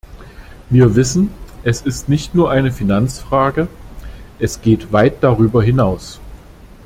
[0.71, 1.29] Wir wissen,
[1.61, 3.67] es ist nicht nur eine Finanzfrage,
[4.39, 6.19] es geht weit darüber hinaus.